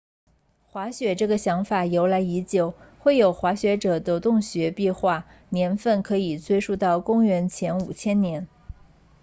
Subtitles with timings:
[0.65, 8.47] 滑雪这个想法由来已久绘有滑雪者的洞穴壁画年份可以追溯到公元前5000年